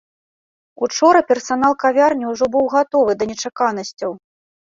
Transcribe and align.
Учора 0.87 1.21
персанал 1.31 1.73
кавярні 1.83 2.25
ўжо 2.33 2.45
быў 2.57 2.65
гатовы 2.75 3.11
да 3.21 3.29
нечаканасцяў. 3.35 4.11